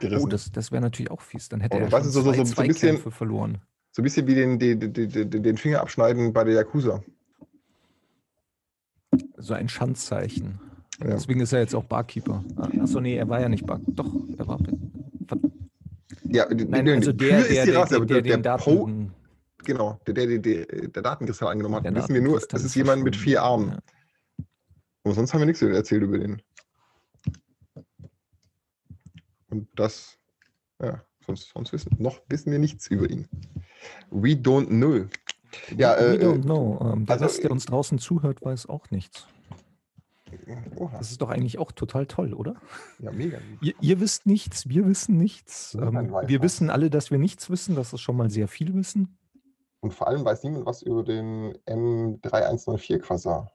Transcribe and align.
gerissen. 0.00 0.24
Oh, 0.24 0.28
das, 0.28 0.50
das 0.50 0.72
wäre 0.72 0.82
natürlich 0.82 1.10
auch 1.10 1.20
fies. 1.20 1.48
Dann 1.48 1.60
hätte 1.60 1.76
Oh, 1.76 1.80
er 1.80 1.90
schon 1.90 2.04
so- 2.10 2.22
zwei 2.22 2.36
so- 2.36 2.44
so 2.44 2.60
ein 2.62 2.68
bisschen- 2.68 2.74
Zweikämpfe 2.88 3.10
verloren. 3.10 3.58
So 3.92 4.02
ein 4.02 4.04
bisschen 4.04 4.26
wie 4.26 4.34
den, 4.34 4.58
den, 4.58 4.78
den, 4.92 5.42
den, 5.42 5.56
Finger 5.56 5.80
abschneiden 5.80 6.32
bei 6.32 6.44
der 6.44 6.54
Yakuza. 6.54 7.02
So 9.36 9.54
ein 9.54 9.68
Schandzeichen. 9.68 10.60
Ja. 11.00 11.08
Deswegen 11.10 11.40
ist 11.40 11.52
er 11.52 11.60
jetzt 11.60 11.74
auch 11.74 11.84
Barkeeper. 11.84 12.44
Ah, 12.56 12.68
Achso, 12.82 13.00
nee, 13.00 13.16
er 13.16 13.28
war 13.28 13.40
ja 13.40 13.48
nicht 13.48 13.66
Barkeeper. 13.66 13.92
Doch, 14.04 14.14
er 14.38 14.46
war. 14.46 14.58
Ja, 16.24 16.46
Nein, 16.48 16.84
die- 16.84 16.92
also 16.92 17.12
der, 17.12 17.42
der, 17.42 17.64
der, 17.66 17.76
Rasse, 17.76 17.96
der, 17.98 18.06
der, 18.06 18.22
der, 18.22 18.36
den 18.36 18.42
Daten. 18.42 18.62
Po, 18.62 18.88
genau, 19.64 20.00
der, 20.06 20.14
der, 20.14 20.38
der, 20.38 20.66
der, 20.66 21.02
Datenkristall 21.02 21.48
angenommen 21.50 21.76
hat, 21.76 21.94
wissen 21.94 22.14
wir 22.14 22.22
nur, 22.22 22.36
es 22.38 22.64
ist 22.64 22.74
jemand 22.76 23.02
mit 23.02 23.16
vier 23.16 23.42
Armen. 23.42 23.70
ja. 23.72 23.78
Und 25.02 25.14
sonst 25.14 25.32
haben 25.32 25.40
wir 25.40 25.46
nichts 25.46 25.62
erzählt 25.62 26.02
über 26.02 26.18
den. 26.18 26.42
Und 29.50 29.68
das, 29.74 30.18
ja, 30.80 31.02
sonst, 31.26 31.50
sonst 31.50 31.72
wissen, 31.72 31.96
noch 31.98 32.20
wissen 32.28 32.52
wir 32.52 32.58
nichts 32.58 32.86
über 32.88 33.08
ihn. 33.08 33.28
We 34.10 34.30
don't 34.30 34.68
know. 34.68 35.06
Ja, 35.76 35.96
We 35.96 36.14
äh, 36.14 36.24
don't 36.24 36.42
know. 36.42 36.78
Ähm, 36.80 37.06
der 37.06 37.14
also, 37.14 37.24
Rest, 37.24 37.42
der 37.42 37.50
uns 37.50 37.66
draußen 37.66 37.98
zuhört, 37.98 38.42
weiß 38.42 38.66
auch 38.68 38.90
nichts. 38.90 39.26
Oha, 40.76 40.96
Das 40.98 41.10
ist 41.10 41.20
doch 41.20 41.30
eigentlich 41.30 41.58
auch 41.58 41.72
total 41.72 42.06
toll, 42.06 42.34
oder? 42.34 42.54
ja, 43.00 43.10
mega. 43.10 43.38
Ihr, 43.60 43.74
ihr 43.80 44.00
wisst 44.00 44.26
nichts, 44.26 44.68
wir 44.68 44.86
wissen 44.86 45.16
nichts. 45.16 45.74
Niemand 45.74 46.12
Ähm, 46.12 46.28
wir 46.28 46.42
wissen 46.42 46.70
alle, 46.70 46.90
dass 46.90 47.10
wir 47.10 47.18
nichts 47.18 47.50
wissen. 47.50 47.74
Das 47.74 47.92
ist 47.92 48.00
schon 48.00 48.16
mal 48.16 48.30
sehr 48.30 48.48
viel 48.48 48.74
Wissen. 48.74 49.16
Und 49.80 49.94
vor 49.94 50.08
allem 50.08 50.24
weiß 50.24 50.44
niemand 50.44 50.66
was 50.66 50.82
über 50.82 51.02
den 51.02 51.54
M3104 51.66 52.98
Quasar. 52.98 53.50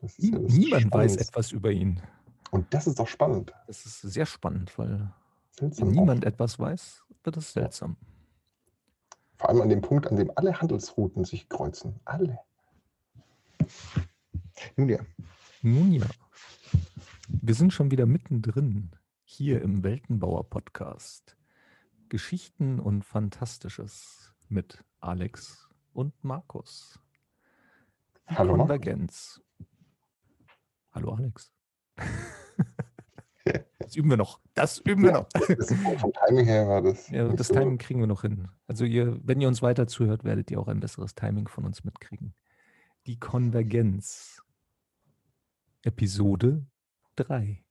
Das 0.00 0.18
ist 0.18 0.32
ja 0.32 0.38
Niemand 0.38 0.92
weiß 0.92 1.16
etwas 1.16 1.52
über 1.52 1.70
ihn. 1.70 2.02
Und 2.50 2.72
das 2.74 2.86
ist 2.86 2.98
doch 2.98 3.08
spannend. 3.08 3.52
Das 3.66 3.84
ist 3.84 4.00
sehr 4.00 4.26
spannend, 4.26 4.76
weil 4.78 5.12
wenn 5.60 5.70
Seltsam 5.70 5.88
auch. 5.88 5.92
niemand 5.92 6.24
etwas 6.24 6.58
weiß, 6.58 7.04
wird 7.24 7.36
es 7.36 7.52
seltsam. 7.52 7.96
Vor 9.36 9.48
allem 9.50 9.62
an 9.62 9.68
dem 9.68 9.80
Punkt, 9.80 10.06
an 10.06 10.16
dem 10.16 10.30
alle 10.36 10.60
Handelsrouten 10.60 11.24
sich 11.24 11.48
kreuzen. 11.48 12.00
Alle. 12.04 12.38
Nun 14.76 14.88
ja. 14.88 14.98
Nun 15.62 15.92
ja, 15.92 16.06
wir 17.28 17.54
sind 17.54 17.72
schon 17.72 17.90
wieder 17.90 18.06
mittendrin 18.06 18.90
hier 19.24 19.60
im 19.62 19.82
Weltenbauer-Podcast. 19.82 21.36
Geschichten 22.08 22.80
und 22.80 23.04
Fantastisches 23.04 24.32
mit 24.48 24.82
Alex 25.00 25.68
und 25.92 26.12
Markus. 26.24 26.98
Die 28.30 28.34
Hallo, 28.36 28.56
Markus. 28.56 28.58
Konvergenz. 28.58 29.42
Hallo 30.92 31.12
Alex. 31.12 31.52
Das 33.88 33.96
üben 33.96 34.10
wir 34.10 34.16
noch. 34.18 34.40
Das 34.54 34.78
üben 34.80 35.02
wir 35.02 35.10
Ja. 35.10 35.16
noch. 35.20 35.28
Das, 35.30 35.72
vom 36.00 36.12
Timing 36.26 36.44
her 36.44 36.68
war 36.68 36.82
das. 36.82 37.08
Ja, 37.08 37.26
das 37.28 37.48
so- 37.48 37.54
Timing 37.54 37.78
kriegen 37.78 38.00
wir 38.00 38.06
noch 38.06 38.20
hin. 38.22 38.48
Also 38.66 38.84
ihr, 38.84 39.18
wenn 39.22 39.40
ihr 39.40 39.48
uns 39.48 39.62
weiter 39.62 39.86
zuhört, 39.86 40.24
werdet 40.24 40.50
ihr 40.50 40.60
auch 40.60 40.68
ein 40.68 40.80
besseres 40.80 41.14
Timing 41.14 41.48
von 41.48 41.64
uns 41.64 41.84
mitkriegen. 41.84 42.34
Die 43.06 43.18
Konvergenz. 43.18 44.42
Episode 45.84 46.66
3. 47.16 47.62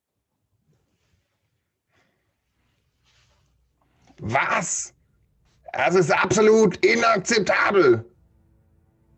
Was? 4.19 4.93
Das 5.73 5.95
ist 5.95 6.11
absolut 6.11 6.83
inakzeptabel. 6.85 8.05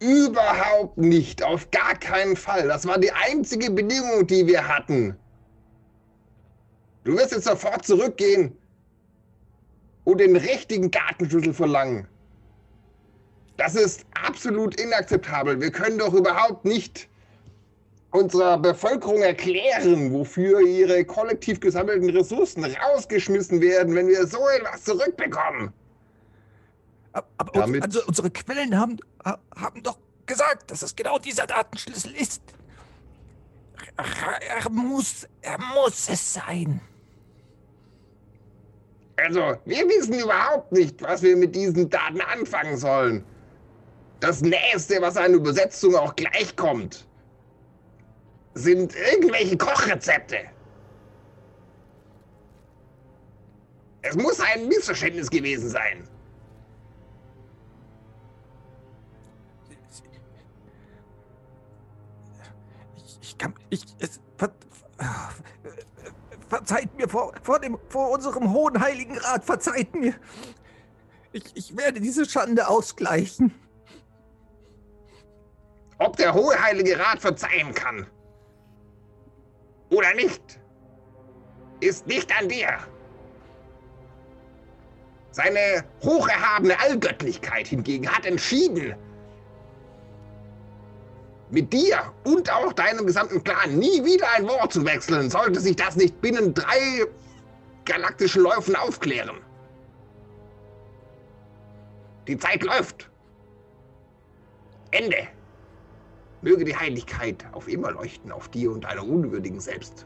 Überhaupt 0.02 0.97
nicht. 0.97 1.44
Auf 1.44 1.70
gar 1.72 1.94
keinen 1.95 2.36
Fall. 2.36 2.67
Das 2.67 2.86
war 2.86 2.97
die 3.00 3.11
einzige 3.11 3.72
Bedingung, 3.72 4.27
die 4.27 4.47
wir 4.47 4.67
hatten. 4.67 5.16
Du 7.09 7.17
wirst 7.17 7.31
jetzt 7.31 7.45
sofort 7.45 7.83
zurückgehen 7.88 8.55
und 10.03 10.19
den 10.19 10.35
richtigen 10.35 10.91
Datenschlüssel 10.91 11.55
verlangen. 11.55 12.07
Das 13.57 13.73
ist 13.73 14.05
absolut 14.13 14.79
inakzeptabel. 14.79 15.59
Wir 15.59 15.71
können 15.71 15.98
doch 15.98 16.14
überhaupt 16.14 16.65
nicht 16.65 17.09
unserer 18.11 18.59
Bevölkerung 18.59 19.23
erklären, 19.23 20.14
wofür 20.14 20.61
ihre 20.61 21.03
kollektiv 21.03 21.59
gesammelten 21.59 22.11
Ressourcen 22.11 22.64
rausgeschmissen 22.64 23.59
werden, 23.59 23.95
wenn 23.95 24.08
wir 24.08 24.27
so 24.27 24.48
etwas 24.48 24.83
zurückbekommen. 24.83 25.73
Aber, 27.11 27.52
Damit- 27.53 27.81
also 27.83 28.02
unsere 28.05 28.30
Quellen 28.30 28.80
haben, 28.80 28.98
ha- 29.25 29.39
haben 29.55 29.81
doch 29.81 29.98
gesagt, 30.27 30.69
dass 30.69 30.83
es 30.83 30.95
genau 30.95 31.17
dieser 31.17 31.48
Datenschlüssel 31.48 32.14
ist. 32.15 32.43
Er, 33.98 34.42
er 34.64 34.69
muss, 34.69 35.27
er 35.42 35.58
muss 35.73 36.08
es 36.08 36.33
sein. 36.36 36.81
Also, 39.25 39.57
wir 39.65 39.87
wissen 39.87 40.19
überhaupt 40.19 40.71
nicht, 40.71 41.02
was 41.02 41.21
wir 41.21 41.35
mit 41.35 41.55
diesen 41.55 41.89
Daten 41.89 42.21
anfangen 42.21 42.77
sollen. 42.77 43.23
Das 44.19 44.41
Nächste, 44.41 45.02
was 45.02 45.17
eine 45.17 45.35
Übersetzung 45.35 45.95
auch 45.95 46.15
gleichkommt, 46.15 47.07
sind 48.53 48.93
irgendwelche 48.95 49.57
Kochrezepte. 49.57 50.37
Es 54.02 54.15
muss 54.15 54.39
ein 54.39 54.67
Missverständnis 54.67 55.30
gewesen 55.30 55.69
sein. 55.69 56.07
Ich, 62.95 63.19
ich 63.21 63.37
kann, 63.37 63.53
ich, 63.69 63.83
es, 63.99 64.19
ver, 64.37 64.51
verzeiht 66.69 66.95
mir 66.97 67.09
vor, 67.09 67.33
vor 67.41 67.59
dem, 67.59 67.80
vor 67.89 68.11
unserem 68.11 68.53
hohen 68.53 68.80
heiligen 68.80 69.17
Rat, 69.17 69.43
verzeiht 69.43 69.93
mir. 69.95 70.13
Ich, 71.31 71.43
ich 71.55 71.75
werde 71.75 71.99
diese 71.99 72.30
Schande 72.30 72.67
ausgleichen. 72.67 73.53
Ob 75.97 76.15
der 76.15 76.33
Hohe 76.33 76.61
Heilige 76.61 76.97
Rat 76.99 77.21
verzeihen 77.21 77.73
kann 77.73 78.05
oder 79.89 80.13
nicht, 80.13 80.59
ist 81.80 82.05
nicht 82.05 82.31
an 82.39 82.47
dir. 82.47 82.77
Seine 85.31 85.83
hocherhabene 86.03 86.80
Allgöttlichkeit 86.80 87.67
hingegen 87.67 88.07
hat 88.07 88.25
entschieden, 88.25 88.95
mit 91.52 91.73
dir 91.73 92.14
und 92.23 92.52
auch 92.54 92.73
deinem 92.73 93.05
gesamten 93.05 93.43
Clan 93.43 93.77
nie 93.77 94.04
wieder 94.04 94.27
ein 94.36 94.48
Wort 94.48 94.73
zu 94.73 94.86
wechseln, 94.86 95.30
sollte 95.30 95.60
sich 95.60 95.76
das 95.76 95.95
nicht 95.95 96.20
binnen 96.21 96.54
drei 96.54 97.05
galaktischen 97.86 98.43
Läufen 98.43 98.76
aufklären. 98.76 99.37
Die 102.27 102.37
Zeit 102.37 102.64
läuft. 102.64 103.10
Ende. 104.92 105.27
Möge 106.42 106.64
die 106.64 106.76
Heiligkeit 106.76 107.45
auf 107.52 107.67
immer 107.67 107.92
leuchten 107.92 108.31
auf 108.31 108.48
dir 108.49 108.71
und 108.71 108.83
deiner 108.83 109.04
unwürdigen 109.04 109.60
Selbst. 109.60 110.05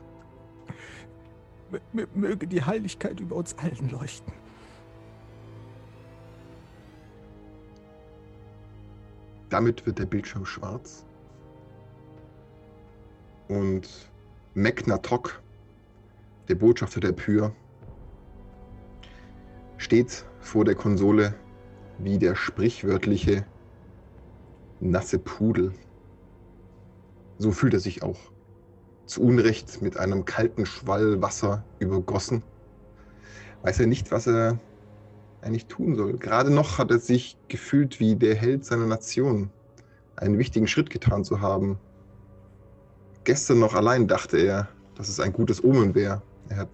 M 1.94 2.08
möge 2.14 2.48
die 2.48 2.64
Heiligkeit 2.64 3.20
über 3.20 3.36
uns 3.36 3.58
allen 3.58 3.90
leuchten. 3.90 4.32
Damit 9.50 9.86
wird 9.86 10.00
der 10.00 10.06
Bildschirm 10.06 10.46
schwarz. 10.46 11.06
Und 13.48 13.90
Meknatok, 14.54 15.42
der 16.48 16.56
Botschafter 16.56 17.00
der 17.00 17.12
Pyr, 17.12 17.52
steht 19.78 20.26
vor 20.40 20.66
der 20.66 20.76
Konsole 20.76 21.36
wie 22.00 22.18
der 22.18 22.36
sprichwörtliche 22.36 23.46
nasse 24.80 25.20
Pudel. 25.20 25.74
So 27.38 27.52
fühlt 27.52 27.74
er 27.74 27.80
sich 27.80 28.04
auch. 28.04 28.20
Zu 29.06 29.22
Unrecht 29.22 29.82
mit 29.82 29.98
einem 29.98 30.26
kalten 30.26 30.66
Schwall 30.66 31.22
Wasser 31.22 31.64
übergossen. 31.80 32.44
Weiß 33.64 33.80
er 33.80 33.88
nicht, 33.88 34.12
was 34.12 34.28
er 34.28 34.60
eigentlich 35.42 35.68
tun 35.68 35.96
soll. 35.96 36.18
Gerade 36.18 36.52
noch 36.52 36.78
hat 36.78 36.92
er 36.92 37.00
sich 37.00 37.38
gefühlt 37.50 38.00
wie 38.00 38.16
der 38.16 38.36
Held 38.36 38.66
seiner 38.66 38.86
Nation, 38.86 39.50
einen 40.16 40.38
wichtigen 40.38 40.68
Schritt 40.68 40.90
getan 40.90 41.24
zu 41.24 41.42
haben. 41.42 41.78
Gestern 43.24 43.60
noch 43.60 43.74
allein 43.74 44.08
dachte 44.08 44.38
er, 44.38 44.68
dass 44.96 45.08
es 45.08 45.20
ein 45.20 45.32
gutes 45.32 45.64
Omen 45.64 45.96
wäre. 45.96 46.22
Er 46.50 46.58
hat 46.58 46.70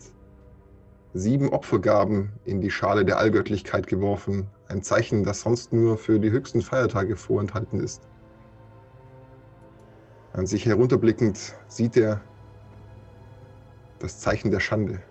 sieben 1.14 1.50
Opfergaben 1.50 2.32
in 2.44 2.60
die 2.60 2.72
Schale 2.72 3.06
der 3.06 3.20
Allgöttlichkeit 3.20 3.86
geworfen, 3.86 4.48
ein 4.68 4.82
Zeichen, 4.82 5.24
das 5.24 5.42
sonst 5.42 5.74
nur 5.74 5.98
für 5.98 6.20
die 6.20 6.32
höchsten 6.32 6.62
Feiertage 6.62 7.16
vorenthalten 7.16 7.80
ist. 7.80 8.02
An 10.34 10.48
sich 10.48 10.66
herunterblickend 10.66 11.56
sieht 11.68 11.98
er 11.98 12.22
das 14.00 14.20
Zeichen 14.20 14.50
der 14.50 14.60
Schande. 14.60 15.02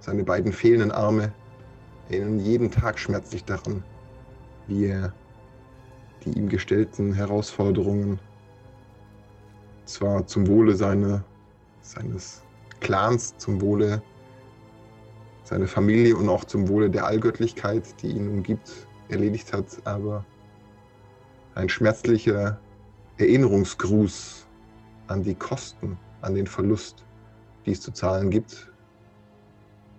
Seine 0.00 0.24
beiden 0.24 0.52
fehlenden 0.52 0.90
Arme 0.90 1.32
erinnern 2.08 2.40
jeden 2.40 2.70
Tag 2.70 2.98
schmerzlich 2.98 3.44
daran, 3.44 3.84
wie 4.66 4.86
er 4.86 5.12
die 6.24 6.32
ihm 6.36 6.48
gestellten 6.48 7.12
Herausforderungen 7.12 8.18
zwar 9.84 10.26
zum 10.26 10.46
Wohle 10.46 10.74
seine, 10.74 11.24
seines 11.80 12.42
Clans, 12.80 13.36
zum 13.38 13.60
Wohle 13.60 14.02
seine 15.44 15.66
Familie 15.66 16.16
und 16.16 16.28
auch 16.28 16.44
zum 16.44 16.68
Wohle 16.68 16.88
der 16.88 17.04
Allgöttlichkeit, 17.04 18.00
die 18.02 18.12
ihn 18.12 18.28
umgibt, 18.28 18.86
erledigt 19.08 19.52
hat, 19.52 19.66
aber 19.84 20.24
ein 21.54 21.68
schmerzlicher 21.68 22.58
Erinnerungsgruß 23.18 24.46
an 25.08 25.22
die 25.22 25.34
Kosten, 25.34 25.98
an 26.22 26.34
den 26.34 26.46
Verlust, 26.46 27.04
die 27.66 27.72
es 27.72 27.80
zu 27.80 27.92
zahlen 27.92 28.30
gibt, 28.30 28.72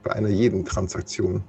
bei 0.02 0.12
einer 0.14 0.30
jeden 0.30 0.66
Transaktion. 0.66 1.44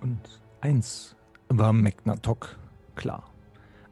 Und 0.00 0.40
eins 0.60 1.16
war 1.48 1.72
Megnatok 1.72 2.58
klar. 2.94 3.30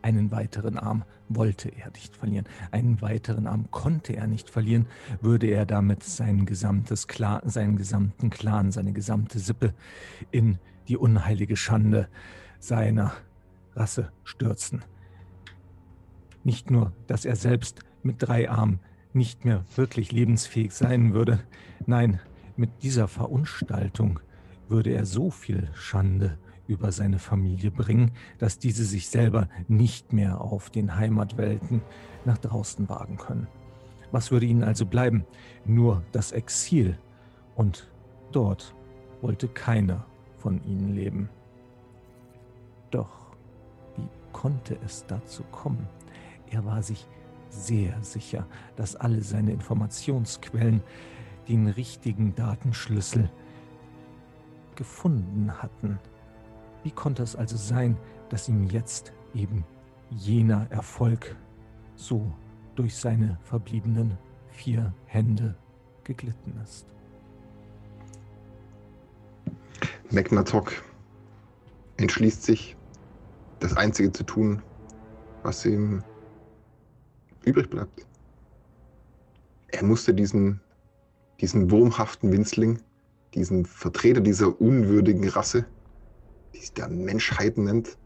Einen 0.03 0.31
weiteren 0.31 0.79
Arm 0.79 1.05
wollte 1.29 1.69
er 1.69 1.91
nicht 1.91 2.15
verlieren. 2.17 2.47
Einen 2.71 3.01
weiteren 3.03 3.47
Arm 3.47 3.71
konnte 3.71 4.15
er 4.15 4.27
nicht 4.27 4.51
verlieren, 4.51 4.87
würde 5.21 5.49
er 5.49 5.67
damit 5.67 6.05
sein 6.05 6.47
gesamtes 6.47 7.09
Clan, 7.09 7.41
seinen 7.45 7.77
gesamten 7.77 8.31
Clan, 8.31 8.71
seine 8.71 8.93
gesamte 8.93 9.39
Sippe 9.39 9.75
in 10.31 10.59
die 10.89 10.97
unheilige 10.97 11.57
Schande 11.57 12.09
seiner 12.61 13.13
Rasse 13.75 14.13
stürzen. 14.23 14.83
Nicht 16.45 16.71
nur, 16.71 16.93
dass 17.09 17.25
er 17.25 17.35
selbst 17.35 17.81
mit 18.03 18.17
drei 18.19 18.49
Armen 18.49 18.79
nicht 19.13 19.45
mehr 19.45 19.65
wirklich 19.75 20.13
lebensfähig 20.13 20.73
sein 20.73 21.15
würde, 21.15 21.41
nein, 21.87 22.21
mit 22.57 22.83
dieser 22.83 23.09
Verunstaltung 23.09 24.21
würde 24.69 24.91
er 24.91 25.07
so 25.07 25.31
viel 25.31 25.69
Schande 25.75 26.39
über 26.67 26.93
seine 26.93 27.19
Familie 27.19 27.71
bringen, 27.71 28.13
dass 28.39 28.59
diese 28.59 28.85
sich 28.85 29.09
selber 29.09 29.49
nicht 29.69 30.13
mehr 30.13 30.41
auf 30.41 30.71
den 30.71 30.97
Heimatwelten 30.97 31.83
nach 32.25 32.39
draußen 32.39 32.89
wagen 32.89 33.17
können. 33.17 33.47
Was 34.13 34.31
würde 34.31 34.47
ihnen 34.47 34.65
also 34.65 34.87
bleiben? 34.87 35.25
Nur 35.65 36.03
das 36.13 36.33
Exil. 36.33 36.99
Und 37.55 37.91
dort 38.33 38.75
wollte 39.21 39.49
keiner 39.49 40.07
von 40.37 40.63
ihnen 40.65 40.95
leben. 40.95 41.29
Doch 42.91 43.37
wie 43.97 44.09
konnte 44.33 44.79
es 44.85 45.05
dazu 45.07 45.43
kommen? 45.51 45.89
Er 46.51 46.65
war 46.65 46.83
sich 46.83 47.07
sehr 47.49 48.01
sicher, 48.03 48.47
dass 48.77 48.97
alle 48.97 49.23
seine 49.23 49.53
Informationsquellen 49.53 50.83
den 51.49 51.69
richtigen 51.69 52.35
Datenschlüssel 52.35 53.31
gefunden 54.75 55.51
hatten. 55.63 55.99
Wie 56.87 56.93
konnte 56.93 57.25
es 57.25 57.35
also 57.35 57.57
sein, 57.57 57.97
dass 58.29 58.49
ihm 58.49 58.69
jetzt 58.69 59.13
eben 59.35 59.65
jener 60.11 60.71
Erfolg 60.71 61.35
so 61.97 62.33
durch 62.77 62.95
seine 62.95 63.41
verbliebenen 63.43 64.17
vier 64.53 64.95
Hände 65.07 65.57
geglitten 66.05 66.55
ist? 66.63 66.87
Megnatok 70.11 70.81
entschließt 71.97 72.45
sich, 72.45 72.77
das 73.59 73.77
Einzige 73.77 74.13
zu 74.13 74.23
tun, 74.23 74.63
was 75.43 75.67
ihm 75.67 76.05
übrig 77.43 77.69
bleibt. 77.69 78.07
Er 79.73 79.83
musste 79.83 80.15
diesen, 80.15 80.61
diesen 81.41 81.69
wurmhaften 81.69 82.31
Winzling, 82.31 82.79
diesen 83.35 83.65
Vertreter 83.65 84.21
dieser 84.21 84.61
unwürdigen 84.61 85.29
Rasse, 85.29 85.67
die 86.57 86.61
sich 86.61 86.73
der 86.73 86.89
Menschheit 86.89 87.59
nennt, 87.59 87.99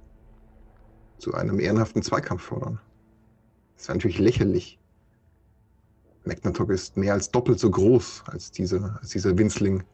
zu 1.18 1.34
einem 1.34 1.60
ehrenhaften 1.60 2.02
Zweikampf 2.02 2.42
fordern. 2.42 2.80
Das 3.74 3.84
ist 3.84 3.88
natürlich 3.88 4.18
lächerlich. 4.18 4.78
Magnatok 6.24 6.70
ist 6.70 6.96
mehr 6.96 7.14
als 7.14 7.30
doppelt 7.30 7.58
so 7.58 7.70
groß 7.70 8.24
als 8.26 8.50
dieser, 8.50 8.98
als 9.00 9.10
dieser 9.10 9.36
Winzling. 9.38 9.84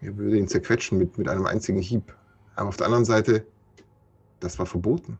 Er 0.00 0.16
würde 0.16 0.38
ihn 0.38 0.48
zerquetschen 0.48 0.98
mit, 0.98 1.18
mit 1.18 1.28
einem 1.28 1.46
einzigen 1.46 1.80
Hieb. 1.80 2.14
Aber 2.54 2.68
auf 2.68 2.76
der 2.76 2.86
anderen 2.86 3.04
Seite, 3.04 3.46
das 4.40 4.58
war 4.58 4.66
verboten. 4.66 5.18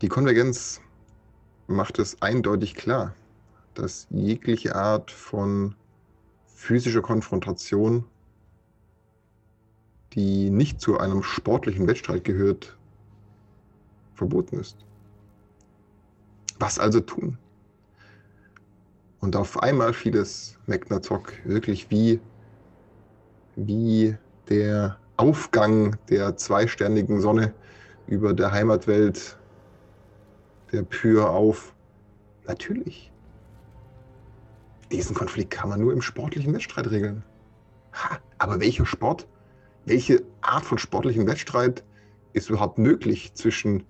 Die 0.00 0.08
Konvergenz 0.08 0.80
macht 1.66 1.98
es 1.98 2.20
eindeutig 2.22 2.74
klar, 2.74 3.14
dass 3.74 4.06
jegliche 4.10 4.74
Art 4.74 5.10
von 5.10 5.74
physischer 6.46 7.02
Konfrontation 7.02 8.04
die 10.14 10.50
nicht 10.50 10.80
zu 10.80 10.98
einem 10.98 11.22
sportlichen 11.22 11.86
Wettstreit 11.86 12.24
gehört, 12.24 12.76
verboten 14.14 14.58
ist. 14.58 14.78
Was 16.58 16.78
also 16.78 17.00
tun? 17.00 17.38
Und 19.20 19.36
auf 19.36 19.62
einmal 19.62 19.92
fiel 19.92 20.16
es 20.16 20.58
Megnatok 20.66 21.32
wirklich 21.44 21.90
wie, 21.90 22.20
wie 23.56 24.16
der 24.48 24.98
Aufgang 25.16 25.96
der 26.08 26.36
zweisternigen 26.36 27.20
Sonne 27.20 27.54
über 28.06 28.32
der 28.32 28.52
Heimatwelt 28.52 29.38
der 30.72 30.82
Pyr 30.82 31.28
auf. 31.30 31.74
Natürlich. 32.46 33.10
Diesen 34.92 35.16
Konflikt 35.16 35.50
kann 35.50 35.68
man 35.68 35.80
nur 35.80 35.92
im 35.92 36.02
sportlichen 36.02 36.54
Wettstreit 36.54 36.90
regeln. 36.90 37.24
Ha, 37.92 38.18
aber 38.38 38.60
welcher 38.60 38.86
Sport 38.86 39.26
welche 39.86 40.24
Art 40.40 40.64
von 40.64 40.78
sportlichem 40.78 41.26
Wettstreit 41.26 41.84
ist 42.32 42.50
überhaupt 42.50 42.76
möglich 42.76 43.32
zwischen, 43.34 43.84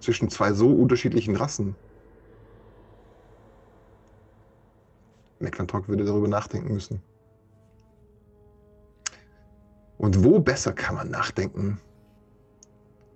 zwischen 0.00 0.28
zwei 0.28 0.52
so 0.52 0.68
unterschiedlichen 0.70 1.36
Rassen? 1.36 1.74
McClintock 5.38 5.88
würde 5.88 6.04
darüber 6.04 6.28
nachdenken 6.28 6.74
müssen. 6.74 7.02
Und 9.98 10.24
wo 10.24 10.40
besser 10.40 10.72
kann 10.72 10.96
man 10.96 11.10
nachdenken 11.10 11.80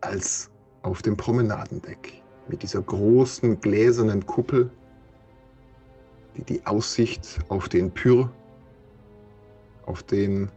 als 0.00 0.50
auf 0.82 1.02
dem 1.02 1.16
Promenadendeck 1.16 2.22
mit 2.48 2.62
dieser 2.62 2.82
großen 2.82 3.60
gläsernen 3.60 4.24
Kuppel, 4.24 4.70
die 6.36 6.44
die 6.44 6.66
Aussicht 6.66 7.40
auf 7.48 7.68
den 7.68 7.92
Pyr, 7.92 8.30
auf 9.84 10.04
den 10.04 10.50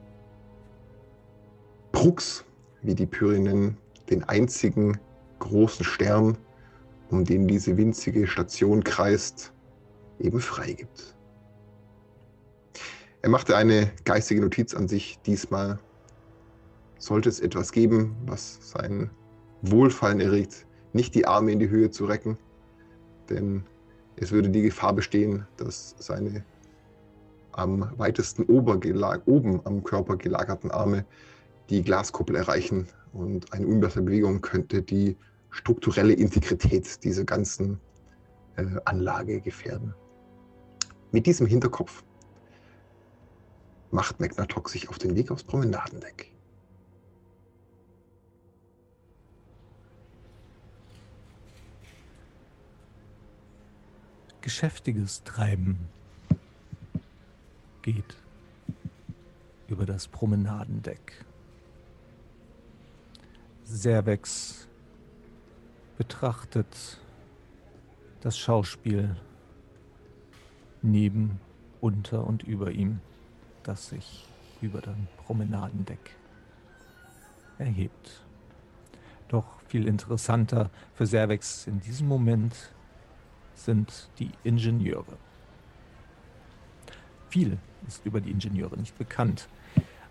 Prux, 1.91 2.45
wie 2.81 2.95
die 2.95 3.05
Pyrinen, 3.05 3.77
den 4.09 4.23
einzigen 4.23 4.97
großen 5.39 5.85
Stern, 5.85 6.37
um 7.09 7.25
den 7.25 7.47
diese 7.47 7.77
winzige 7.77 8.27
Station 8.27 8.83
kreist, 8.83 9.53
eben 10.19 10.39
freigibt. 10.39 11.15
Er 13.21 13.29
machte 13.29 13.57
eine 13.57 13.91
geistige 14.05 14.41
Notiz 14.41 14.73
an 14.73 14.87
sich 14.87 15.19
diesmal. 15.25 15.79
Sollte 16.99 17.29
es 17.29 17.39
etwas 17.39 17.71
geben, 17.71 18.15
was 18.25 18.59
sein 18.61 19.09
Wohlfallen 19.61 20.19
erregt, 20.19 20.65
nicht 20.93 21.15
die 21.15 21.25
Arme 21.25 21.51
in 21.51 21.59
die 21.59 21.69
Höhe 21.69 21.91
zu 21.91 22.05
recken, 22.05 22.37
denn 23.29 23.63
es 24.15 24.31
würde 24.31 24.49
die 24.49 24.61
Gefahr 24.61 24.93
bestehen, 24.93 25.45
dass 25.57 25.95
seine 25.97 26.43
am 27.51 27.91
weitesten 27.97 28.43
oben 28.43 29.61
am 29.65 29.83
Körper 29.83 30.15
gelagerten 30.15 30.71
Arme 30.71 31.05
die 31.69 31.83
Glaskuppel 31.83 32.35
erreichen 32.35 32.87
und 33.13 33.53
eine 33.53 33.67
unbessere 33.67 34.03
Bewegung 34.03 34.41
könnte 34.41 34.81
die 34.81 35.17
strukturelle 35.51 36.13
Integrität 36.13 37.03
dieser 37.03 37.23
ganzen 37.23 37.79
äh, 38.55 38.65
Anlage 38.85 39.41
gefährden. 39.41 39.93
Mit 41.11 41.25
diesem 41.25 41.47
Hinterkopf 41.47 42.03
macht 43.91 44.19
Magnatok 44.19 44.69
sich 44.69 44.89
auf 44.89 44.99
den 44.99 45.15
Weg 45.15 45.31
aufs 45.31 45.43
Promenadendeck. 45.43 46.31
Geschäftiges 54.41 55.23
Treiben 55.23 55.89
geht 57.81 58.17
über 59.67 59.85
das 59.85 60.07
Promenadendeck. 60.07 61.25
Servex 63.71 64.67
betrachtet 65.99 66.99
das 68.21 68.35
Schauspiel 68.35 69.15
neben, 70.81 71.39
unter 71.79 72.25
und 72.25 72.41
über 72.41 72.71
ihm, 72.71 72.99
das 73.61 73.89
sich 73.89 74.27
über 74.61 74.81
dem 74.81 75.07
Promenadendeck 75.17 76.15
erhebt. 77.59 78.23
Doch 79.27 79.45
viel 79.67 79.87
interessanter 79.87 80.71
für 80.95 81.05
Servex 81.05 81.67
in 81.67 81.79
diesem 81.79 82.07
Moment 82.07 82.55
sind 83.53 84.09
die 84.17 84.31
Ingenieure. 84.43 85.17
Viel 87.29 87.59
ist 87.87 88.03
über 88.03 88.19
die 88.19 88.31
Ingenieure 88.31 88.77
nicht 88.77 88.97
bekannt. 88.97 89.47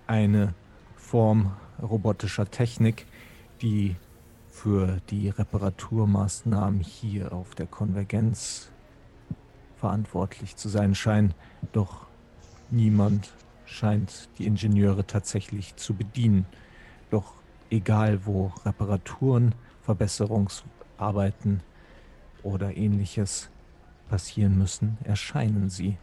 Eine 0.06 0.54
Form 0.96 1.56
robotischer 1.82 2.50
Technik, 2.50 3.06
die 3.62 3.96
für 4.48 4.98
die 5.10 5.28
Reparaturmaßnahmen 5.28 6.80
hier 6.80 7.32
auf 7.32 7.54
der 7.54 7.66
Konvergenz 7.66 8.70
verantwortlich 9.76 10.56
zu 10.56 10.68
sein 10.68 10.94
scheinen. 10.94 11.34
Doch 11.72 12.06
niemand 12.70 13.32
scheint 13.66 14.28
die 14.38 14.46
Ingenieure 14.46 15.06
tatsächlich 15.06 15.76
zu 15.76 15.94
bedienen. 15.94 16.46
Doch 17.10 17.34
egal 17.70 18.26
wo 18.26 18.52
Reparaturen, 18.64 19.54
Verbesserungsarbeiten 19.82 21.60
oder 22.42 22.76
ähnliches 22.76 23.50
passieren 24.08 24.58
müssen, 24.58 24.98
erscheinen 25.04 25.70
sie. 25.70 25.98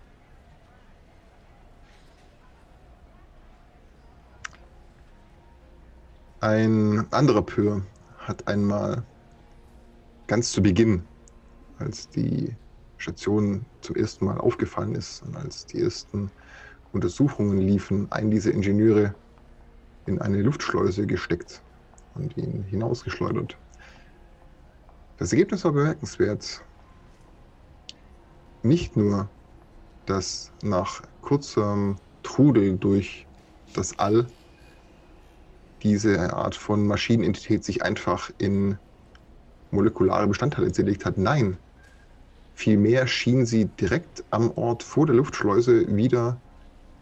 Ein 6.45 7.11
anderer 7.11 7.41
Pür 7.41 7.87
hat 8.19 8.47
einmal 8.47 9.03
ganz 10.27 10.51
zu 10.51 10.61
Beginn, 10.61 11.01
als 11.79 12.07
die 12.07 12.55
Station 12.97 13.65
zum 13.81 13.95
ersten 13.95 14.25
Mal 14.25 14.37
aufgefallen 14.37 14.93
ist 14.93 15.23
und 15.23 15.35
als 15.35 15.65
die 15.65 15.81
ersten 15.81 16.29
Untersuchungen 16.91 17.57
liefen, 17.57 18.11
einen 18.11 18.29
dieser 18.29 18.51
Ingenieure 18.51 19.15
in 20.05 20.21
eine 20.21 20.43
Luftschleuse 20.43 21.07
gesteckt 21.07 21.63
und 22.13 22.37
ihn 22.37 22.61
hinausgeschleudert. 22.61 23.57
Das 25.17 25.31
Ergebnis 25.33 25.65
war 25.65 25.71
bemerkenswert. 25.71 26.63
Nicht 28.61 28.95
nur, 28.95 29.31
dass 30.05 30.51
nach 30.61 31.01
kurzem 31.21 31.95
Trudel 32.21 32.77
durch 32.77 33.25
das 33.73 33.97
All 33.97 34.27
diese 35.83 36.33
Art 36.33 36.55
von 36.55 36.87
Maschinenentität 36.87 37.63
sich 37.63 37.83
einfach 37.83 38.31
in 38.37 38.77
molekulare 39.71 40.27
Bestandteile 40.27 40.71
zerlegt 40.71 41.05
hat. 41.05 41.17
Nein, 41.17 41.57
vielmehr 42.53 43.07
schien 43.07 43.45
sie 43.45 43.65
direkt 43.65 44.23
am 44.29 44.51
Ort 44.51 44.83
vor 44.83 45.05
der 45.05 45.15
Luftschleuse 45.15 45.95
wieder 45.95 46.41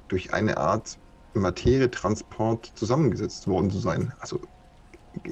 durch 0.08 0.34
eine 0.34 0.58
Art 0.58 1.00
Materietransport 1.34 2.74
zusammengesetzt 2.76 3.48
worden 3.48 3.72
zu 3.72 3.80
sein. 3.80 4.14
Also 4.20 4.42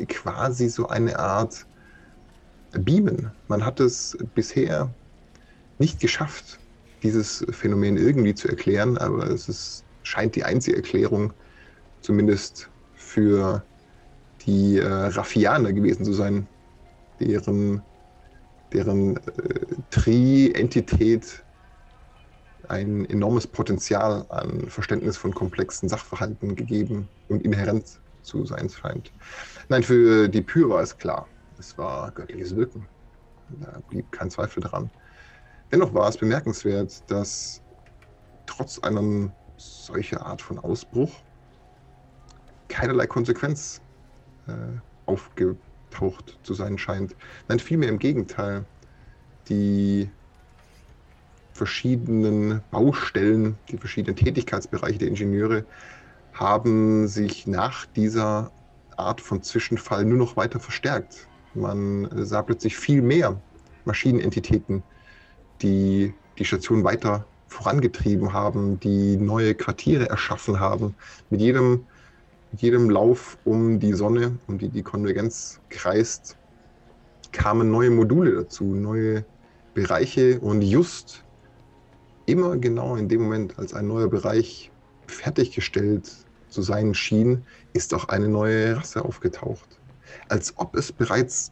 quasi 0.07 0.69
so 0.69 0.87
eine 0.87 1.19
Art 1.19 1.67
Beamen. 2.71 3.31
Man 3.47 3.65
hat 3.65 3.79
es 3.79 4.17
bisher 4.33 4.95
nicht 5.77 5.99
geschafft, 5.99 6.59
dieses 7.03 7.45
Phänomen 7.49 7.97
irgendwie 7.97 8.35
zu 8.35 8.47
erklären, 8.47 8.97
aber 8.97 9.27
es 9.27 9.49
ist, 9.49 9.85
scheint 10.03 10.35
die 10.35 10.43
einzige 10.43 10.77
Erklärung, 10.77 11.33
zumindest 12.01 12.69
für 13.11 13.63
die 14.45 14.77
äh, 14.77 14.87
Raffianer 14.87 15.73
gewesen 15.73 16.05
zu 16.05 16.13
sein, 16.13 16.47
deren, 17.19 17.81
deren 18.71 19.17
äh, 19.17 19.21
Tri-Entität 19.89 21.43
ein 22.69 23.05
enormes 23.09 23.47
Potenzial 23.47 24.25
an 24.29 24.69
Verständnis 24.69 25.17
von 25.17 25.33
komplexen 25.33 25.89
Sachverhalten 25.89 26.55
gegeben 26.55 27.09
und 27.27 27.43
inhärent 27.43 27.99
zu 28.21 28.45
sein 28.45 28.69
scheint. 28.69 29.11
Nein, 29.67 29.83
für 29.83 30.29
die 30.29 30.41
Pyr 30.41 30.69
war 30.69 30.81
es 30.81 30.97
klar. 30.97 31.27
Es 31.59 31.77
war 31.77 32.11
göttliches 32.11 32.55
Wirken. 32.55 32.87
Da 33.49 33.81
blieb 33.89 34.09
kein 34.11 34.29
Zweifel 34.29 34.63
dran. 34.63 34.89
Dennoch 35.71 35.93
war 35.93 36.07
es 36.07 36.17
bemerkenswert, 36.17 37.03
dass 37.11 37.61
trotz 38.45 38.79
einem 38.79 39.33
solcher 39.57 40.25
Art 40.25 40.41
von 40.41 40.57
Ausbruch 40.59 41.11
keinerlei 42.71 43.05
Konsequenz 43.05 43.81
äh, 44.47 44.51
aufgetaucht 45.05 46.39
zu 46.43 46.53
sein 46.53 46.77
scheint. 46.77 47.15
Nein, 47.47 47.59
vielmehr 47.59 47.89
im 47.89 47.99
Gegenteil. 47.99 48.65
Die 49.49 50.09
verschiedenen 51.53 52.61
Baustellen, 52.71 53.57
die 53.69 53.77
verschiedenen 53.77 54.15
Tätigkeitsbereiche 54.15 54.99
der 54.99 55.09
Ingenieure 55.09 55.65
haben 56.33 57.07
sich 57.07 57.45
nach 57.45 57.85
dieser 57.85 58.51
Art 58.95 59.19
von 59.19 59.43
Zwischenfall 59.43 60.05
nur 60.05 60.17
noch 60.17 60.37
weiter 60.37 60.59
verstärkt. 60.59 61.27
Man 61.53 62.09
sah 62.25 62.41
plötzlich 62.41 62.77
viel 62.77 63.01
mehr 63.01 63.39
Maschinenentitäten, 63.83 64.83
die 65.61 66.13
die 66.37 66.45
Station 66.45 66.83
weiter 66.83 67.25
vorangetrieben 67.47 68.31
haben, 68.31 68.79
die 68.79 69.17
neue 69.17 69.53
Quartiere 69.53 70.09
erschaffen 70.09 70.59
haben. 70.59 70.95
Mit 71.29 71.41
jedem 71.41 71.85
jedem 72.57 72.89
Lauf 72.89 73.37
um 73.45 73.79
die 73.79 73.93
Sonne, 73.93 74.37
um 74.47 74.57
die 74.57 74.69
die 74.69 74.83
Konvergenz 74.83 75.59
kreist, 75.69 76.37
kamen 77.31 77.71
neue 77.71 77.91
Module 77.91 78.35
dazu, 78.35 78.63
neue 78.75 79.25
Bereiche 79.73 80.39
und 80.39 80.61
just 80.61 81.23
immer 82.25 82.57
genau 82.57 82.95
in 82.95 83.07
dem 83.07 83.21
Moment, 83.21 83.57
als 83.57 83.73
ein 83.73 83.87
neuer 83.87 84.09
Bereich 84.09 84.71
fertiggestellt 85.07 86.11
zu 86.49 86.61
sein 86.61 86.93
schien, 86.93 87.45
ist 87.73 87.93
auch 87.93 88.09
eine 88.09 88.27
neue 88.27 88.75
Rasse 88.77 89.03
aufgetaucht. 89.03 89.79
Als 90.27 90.53
ob 90.57 90.75
es 90.75 90.91
bereits 90.91 91.51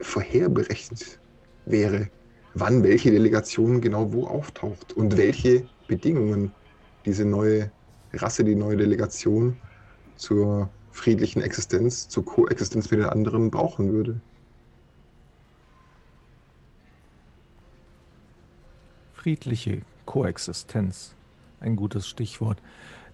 vorherberechnet 0.00 1.18
wäre, 1.64 2.08
wann 2.54 2.82
welche 2.82 3.10
Delegation 3.10 3.80
genau 3.80 4.12
wo 4.12 4.26
auftaucht 4.26 4.92
und 4.92 5.16
welche 5.16 5.66
Bedingungen 5.88 6.52
diese 7.06 7.24
neue 7.24 7.70
Rasse, 8.12 8.44
die 8.44 8.54
neue 8.54 8.76
Delegation 8.76 9.56
zur 10.22 10.70
friedlichen 10.92 11.42
Existenz, 11.42 12.08
zur 12.08 12.24
Koexistenz 12.24 12.90
mit 12.92 13.00
den 13.00 13.08
anderen 13.08 13.50
brauchen 13.50 13.92
würde. 13.92 14.20
Friedliche 19.12 19.82
Koexistenz, 20.06 21.16
ein 21.58 21.74
gutes 21.74 22.06
Stichwort, 22.06 22.62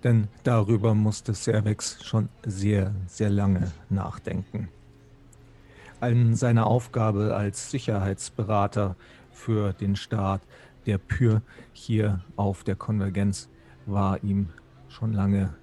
denn 0.05 0.29
darüber 0.45 0.95
musste 0.95 1.33
Servex 1.33 2.05
schon 2.05 2.29
sehr, 2.45 2.95
sehr 3.07 3.31
lange 3.31 3.73
nachdenken. 3.89 4.69
An 6.01 6.37
seiner 6.37 6.67
Aufgabe 6.67 7.35
als 7.35 7.71
Sicherheitsberater 7.71 8.97
für 9.33 9.73
den 9.73 9.97
Staat 9.97 10.43
der 10.85 10.99
Pür 10.99 11.41
hier 11.73 12.23
auf 12.37 12.65
der 12.65 12.77
Konvergenz 12.77 13.49
war 13.87 14.23
ihm 14.23 14.51
schon 14.89 15.15
lange 15.15 15.55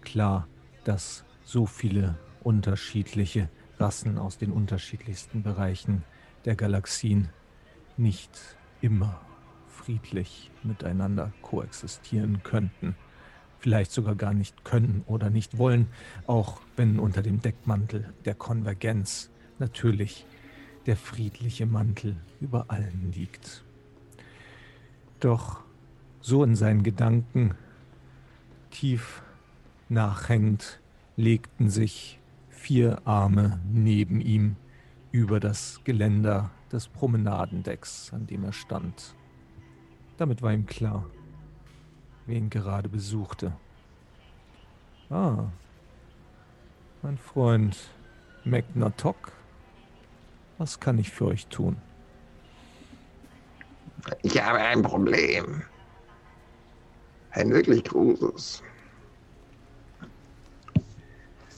klar, 0.00 0.46
dass 0.86 1.24
so 1.44 1.66
viele 1.66 2.16
unterschiedliche 2.44 3.48
Rassen 3.78 4.18
aus 4.18 4.38
den 4.38 4.52
unterschiedlichsten 4.52 5.42
Bereichen 5.42 6.04
der 6.44 6.54
Galaxien 6.54 7.28
nicht 7.96 8.30
immer 8.80 9.20
friedlich 9.66 10.52
miteinander 10.62 11.32
koexistieren 11.42 12.42
könnten. 12.44 12.94
Vielleicht 13.58 13.90
sogar 13.90 14.14
gar 14.14 14.32
nicht 14.32 14.64
können 14.64 15.02
oder 15.06 15.28
nicht 15.28 15.58
wollen, 15.58 15.88
auch 16.28 16.60
wenn 16.76 17.00
unter 17.00 17.20
dem 17.20 17.40
Deckmantel 17.40 18.12
der 18.24 18.34
Konvergenz 18.34 19.30
natürlich 19.58 20.24
der 20.86 20.96
friedliche 20.96 21.66
Mantel 21.66 22.16
über 22.40 22.66
allen 22.68 23.10
liegt. 23.12 23.64
Doch 25.18 25.64
so 26.20 26.44
in 26.44 26.54
seinen 26.54 26.84
Gedanken 26.84 27.56
tief 28.70 29.22
Nachhängend 29.88 30.80
legten 31.16 31.70
sich 31.70 32.18
vier 32.48 33.00
Arme 33.06 33.60
neben 33.70 34.20
ihm 34.20 34.56
über 35.12 35.38
das 35.38 35.80
Geländer 35.84 36.50
des 36.72 36.88
Promenadendecks, 36.88 38.12
an 38.12 38.26
dem 38.26 38.42
er 38.42 38.52
stand. 38.52 39.14
Damit 40.16 40.42
war 40.42 40.52
ihm 40.52 40.66
klar, 40.66 41.06
wer 42.26 42.36
ihn 42.36 42.50
gerade 42.50 42.88
besuchte. 42.88 43.52
Ah, 45.08 45.44
mein 47.02 47.16
Freund 47.16 47.76
Megnatok, 48.42 49.32
was 50.58 50.80
kann 50.80 50.98
ich 50.98 51.10
für 51.10 51.26
euch 51.26 51.46
tun? 51.46 51.76
Ich 54.22 54.42
habe 54.42 54.58
ein 54.58 54.82
Problem. 54.82 55.62
Ein 57.30 57.50
wirklich 57.50 57.84
großes. 57.84 58.62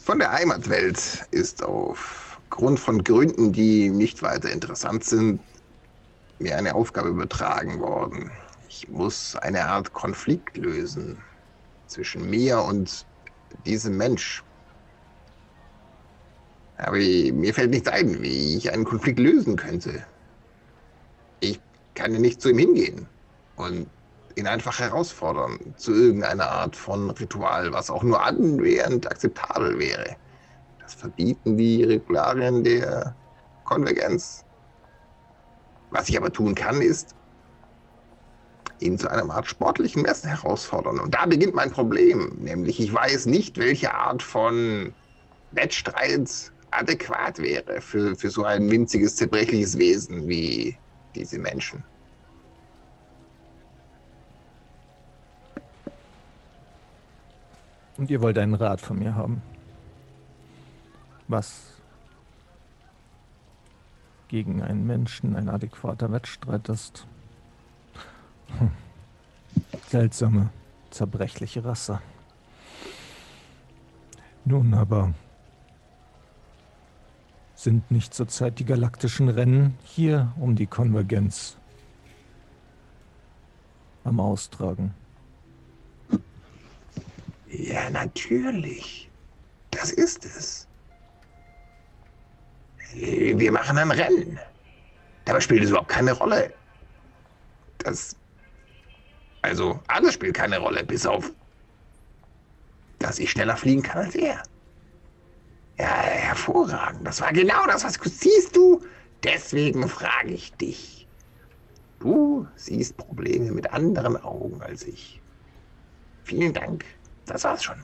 Von 0.09 0.21
der 0.21 0.33
Heimatwelt 0.33 1.27
ist 1.33 1.63
aufgrund 1.63 2.81
von 2.81 3.05
Gründen, 3.05 3.53
die 3.53 3.91
nicht 3.91 4.23
weiter 4.23 4.51
interessant 4.51 5.05
sind, 5.05 5.39
mir 6.39 6.57
eine 6.57 6.77
Aufgabe 6.77 7.11
übertragen 7.11 7.79
worden. 7.79 8.31
Ich 8.71 8.89
muss 8.89 9.37
eine 9.37 9.67
Art 9.67 9.93
Konflikt 9.93 10.57
lösen 10.57 11.19
zwischen 11.89 12.31
mir 12.31 12.63
und 12.63 13.05
diesem 13.67 13.99
Mensch. 13.99 14.43
Aber 16.79 16.97
mir 16.97 17.53
fällt 17.53 17.73
nichts 17.73 17.89
ein, 17.89 18.23
wie 18.23 18.57
ich 18.57 18.73
einen 18.73 18.87
Konflikt 18.87 19.19
lösen 19.19 19.57
könnte. 19.57 20.07
Ich 21.41 21.61
kann 21.95 22.15
ja 22.15 22.19
nicht 22.19 22.41
zu 22.41 22.49
ihm 22.49 22.59
hingehen 22.59 23.07
und 23.57 23.91
ihn 24.39 24.47
einfach 24.47 24.79
herausfordern 24.79 25.59
zu 25.77 25.93
irgendeiner 25.93 26.51
Art 26.51 26.77
von 26.77 27.11
Ritual, 27.11 27.73
was 27.73 27.91
auch 27.91 28.03
nur 28.03 28.23
annähernd 28.23 29.11
akzeptabel 29.11 29.79
wäre. 29.79 30.17
Das 30.81 30.95
verbieten 30.95 31.57
die 31.57 31.83
Regularien 31.85 32.65
der 32.65 33.15
Konvergenz. 33.65 34.45
Was 35.91 36.09
ich 36.09 36.17
aber 36.17 36.33
tun 36.33 36.55
kann, 36.55 36.81
ist, 36.81 37.15
ihn 38.81 38.97
zu 38.99 39.11
einer 39.11 39.29
Art 39.35 39.49
sportlichen 39.49 40.03
Messen 40.03 40.31
herausfordern. 40.31 41.01
Und 41.01 41.15
da 41.15 41.27
beginnt 41.27 41.55
mein 41.55 41.71
Problem. 41.71 42.37
Nämlich, 42.39 42.81
ich 42.81 42.93
weiß 42.93 43.27
nicht, 43.27 43.59
welche 43.59 43.93
Art 43.93 44.23
von 44.23 44.95
Wettstreit 45.51 46.53
adäquat 46.71 47.39
wäre 47.39 47.81
für, 47.81 48.15
für 48.15 48.31
so 48.31 48.45
ein 48.45 48.71
winziges, 48.71 49.17
zerbrechliches 49.17 49.79
Wesen 49.79 50.29
wie 50.29 50.77
diese 51.15 51.39
Menschen. 51.39 51.83
Und 57.99 58.11
ihr 58.11 58.23
wollt 58.23 58.39
einen 58.39 58.55
Rat 58.55 58.81
von 58.81 58.99
mir 58.99 59.15
haben. 59.15 59.43
Was 61.27 61.75
gegen 64.29 64.63
einen 64.63 64.87
Menschen 64.87 65.37
ein 65.37 65.49
adäquater 65.49 66.11
Wettstreit 66.13 66.69
ist. 66.69 67.07
Hm. 68.59 68.71
Seltsame, 69.89 70.51
zerbrechliche 70.91 71.65
Rasse. 71.65 72.01
Nun 74.45 74.75
aber 74.75 75.13
sind 77.55 77.91
nicht 77.91 78.15
zurzeit 78.15 78.59
die 78.61 78.65
galaktischen 78.65 79.29
Rennen 79.29 79.77
hier 79.83 80.33
um 80.39 80.55
die 80.55 80.67
Konvergenz 80.67 81.57
am 84.05 84.21
Austragen. 84.21 84.95
Ja, 87.49 87.91
natürlich. 87.91 89.11
Das 89.71 89.91
ist 89.93 90.25
es. 90.25 90.69
Wir 92.95 93.53
machen 93.53 93.79
ein 93.79 93.91
Rennen. 93.91 94.39
Dabei 95.25 95.41
spielt 95.41 95.63
es 95.65 95.71
überhaupt 95.71 95.89
keine 95.91 96.13
Rolle. 96.13 96.55
Das. 97.79 98.17
Also, 99.43 99.83
alles 99.89 100.15
spielt 100.15 100.35
keine 100.37 100.59
Rolle, 100.59 100.85
bis 100.85 101.07
auf. 101.07 101.33
dass 102.99 103.19
ich 103.19 103.31
schneller 103.31 103.57
fliegen 103.57 103.83
kann 103.83 104.05
als 104.05 104.15
er. 104.15 104.43
Ja, 105.79 105.87
hervorragend. 106.03 107.07
Das 107.07 107.21
war 107.21 107.33
genau 107.33 107.67
das, 107.67 107.85
was 107.85 107.95
du 107.99 108.09
siehst 108.09 108.57
du. 108.57 108.85
Deswegen 109.23 109.89
frage 109.89 110.31
ich 110.33 110.53
dich. 110.57 111.09
Du 112.01 112.49
siehst 112.57 112.97
Probleme 112.97 113.53
mit 113.53 113.73
anderen 113.73 114.17
Augen 114.17 114.63
als 114.63 114.85
ich. 114.85 115.23
Vielen 116.23 116.53
Dank. 116.55 116.85
Das 117.29 117.45
war's 117.45 117.63
schon. 117.63 117.77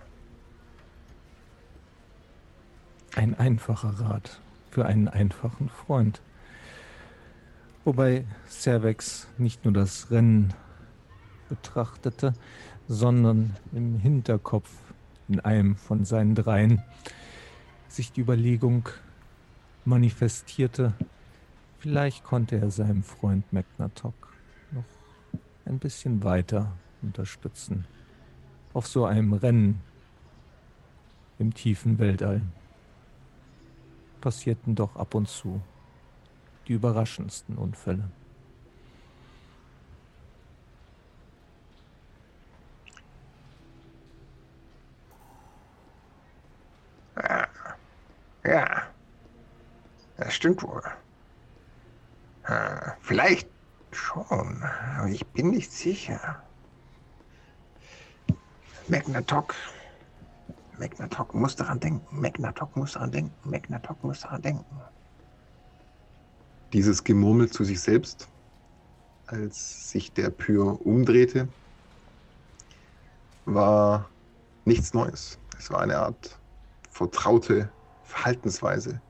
Ein 3.15 3.39
einfacher 3.39 4.01
Rat 4.01 4.41
für 4.71 4.87
einen 4.87 5.07
einfachen 5.07 5.69
Freund. 5.69 6.21
Wobei 7.85 8.25
Servex 8.49 9.29
nicht 9.37 9.65
nur 9.65 9.75
das 9.75 10.11
Rennen 10.11 10.55
betrachtete, 11.49 12.33
sondern 12.89 13.55
im 13.73 13.99
Hinterkopf 13.99 14.71
in 15.29 15.41
einem 15.41 15.77
von 15.77 16.05
seinen 16.05 16.35
dreien 16.35 16.83
sich 17.89 18.11
die 18.11 18.23
Überlegung 18.23 18.89
manifestierte, 19.85 20.95
vielleicht 21.79 22.25
konnte 22.25 22.57
er 22.57 22.71
seinem 22.71 23.03
Freund 23.03 23.53
Magnatok 23.53 24.15
noch 24.73 24.85
ein 25.67 25.79
bisschen 25.79 26.25
weiter 26.25 26.73
unterstützen. 27.03 27.87
Auf 28.75 28.89
so 28.89 29.05
einem 29.07 29.33
Rennen 29.33 29.81
im 31.39 31.55
tiefen 31.55 31.99
Weltall 32.01 32.43
passierten 34.21 34.75
doch 34.75 34.97
ab 34.97 35.15
und 35.15 35.29
zu 35.29 35.63
die 36.67 36.73
überraschendsten 36.73 37.57
Unfälle. 37.57 38.11
Ja, 48.45 48.83
das 50.17 50.35
stimmt 50.35 50.65
wohl. 50.65 50.83
Vielleicht 53.03 53.49
schon, 53.93 54.63
aber 54.99 55.09
ich 55.09 55.25
bin 55.29 55.51
nicht 55.51 55.71
sicher. 55.71 56.43
Magnatok 58.89 59.55
Magnatok 60.79 61.35
muss 61.35 61.57
daran 61.57 61.81
denken. 61.81 62.21
Magnatok 62.21 62.77
muss 62.77 62.93
daran 62.93 63.11
denken. 63.13 63.51
Magnatok 63.51 64.03
muss 64.03 64.21
daran 64.21 64.43
denken. 64.43 64.81
Dieses 66.73 67.05
Gemurmel 67.05 67.49
zu 67.49 67.65
sich 67.65 67.81
selbst, 67.81 68.29
als 69.27 69.91
sich 69.91 70.13
der 70.13 70.31
Pyr 70.31 70.85
umdrehte, 70.85 71.49
war 73.45 74.11
nichts 74.65 74.93
Neues. 74.93 75.39
Es 75.59 75.71
war 75.71 75.81
eine 75.81 75.99
Art 75.99 76.39
vertraute 76.91 77.71
Verhaltensweise. 78.03 79.01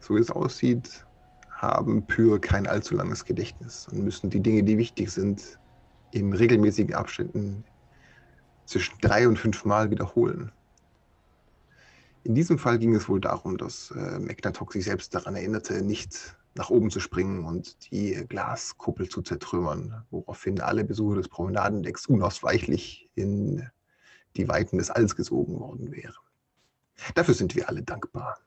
So 0.00 0.14
wie 0.14 0.20
es 0.20 0.30
aussieht, 0.30 1.04
haben 1.50 2.06
Pyr 2.06 2.38
kein 2.40 2.66
allzu 2.66 2.94
langes 2.94 3.24
Gedächtnis 3.24 3.88
und 3.88 4.04
müssen 4.04 4.30
die 4.30 4.40
Dinge, 4.40 4.62
die 4.62 4.78
wichtig 4.78 5.10
sind, 5.10 5.58
in 6.12 6.32
regelmäßigen 6.32 6.94
Abständen 6.94 7.64
zwischen 8.66 8.98
drei 9.00 9.26
und 9.26 9.38
fünf 9.38 9.64
Mal 9.64 9.90
wiederholen. 9.90 10.52
In 12.24 12.34
diesem 12.34 12.58
Fall 12.58 12.78
ging 12.78 12.94
es 12.94 13.08
wohl 13.08 13.20
darum, 13.20 13.56
dass 13.56 13.92
äh, 13.92 14.18
Magnatok 14.18 14.72
sich 14.72 14.84
selbst 14.84 15.14
daran 15.14 15.36
erinnerte, 15.36 15.82
nicht 15.82 16.36
nach 16.56 16.70
oben 16.70 16.90
zu 16.90 17.00
springen 17.00 17.44
und 17.44 17.92
die 17.92 18.14
Glaskuppel 18.28 19.08
zu 19.08 19.22
zertrümmern, 19.22 20.04
woraufhin 20.10 20.60
alle 20.60 20.84
Besucher 20.84 21.16
des 21.16 21.28
Promenadendecks 21.28 22.06
unausweichlich 22.06 23.08
in 23.14 23.68
die 24.36 24.48
Weiten 24.48 24.78
des 24.78 24.90
Alls 24.90 25.14
gesogen 25.14 25.60
worden 25.60 25.92
wären. 25.92 26.16
Dafür 27.14 27.34
sind 27.34 27.54
wir 27.54 27.68
alle 27.68 27.82
dankbar. 27.82 28.38